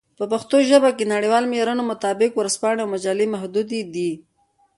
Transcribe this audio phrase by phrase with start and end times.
[0.17, 4.11] په پښتو ژبه د نړیوالو معیارونو مطابق ورځپاڼې او مجلې محدودې دي.